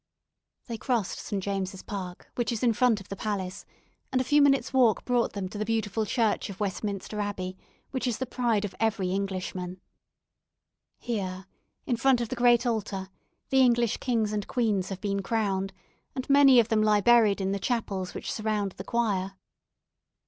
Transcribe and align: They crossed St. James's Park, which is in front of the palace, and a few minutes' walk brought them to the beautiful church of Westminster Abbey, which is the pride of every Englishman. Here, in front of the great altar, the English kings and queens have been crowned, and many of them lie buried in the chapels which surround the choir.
They 0.65 0.79
crossed 0.79 1.19
St. 1.19 1.43
James's 1.43 1.83
Park, 1.83 2.31
which 2.33 2.51
is 2.51 2.63
in 2.63 2.73
front 2.73 2.99
of 3.01 3.09
the 3.09 3.15
palace, 3.15 3.65
and 4.11 4.19
a 4.19 4.23
few 4.23 4.41
minutes' 4.41 4.73
walk 4.73 5.05
brought 5.05 5.33
them 5.33 5.47
to 5.49 5.59
the 5.59 5.63
beautiful 5.63 6.07
church 6.07 6.49
of 6.49 6.59
Westminster 6.59 7.19
Abbey, 7.19 7.55
which 7.91 8.07
is 8.07 8.17
the 8.17 8.25
pride 8.25 8.65
of 8.65 8.73
every 8.79 9.11
Englishman. 9.11 9.79
Here, 10.97 11.45
in 11.85 11.97
front 11.97 12.19
of 12.19 12.29
the 12.29 12.35
great 12.35 12.65
altar, 12.65 13.09
the 13.51 13.61
English 13.61 13.97
kings 13.97 14.33
and 14.33 14.47
queens 14.47 14.89
have 14.89 15.01
been 15.01 15.21
crowned, 15.21 15.71
and 16.15 16.27
many 16.27 16.59
of 16.59 16.69
them 16.69 16.81
lie 16.81 17.01
buried 17.01 17.39
in 17.39 17.51
the 17.51 17.59
chapels 17.59 18.15
which 18.15 18.33
surround 18.33 18.71
the 18.77 18.83
choir. 18.83 19.33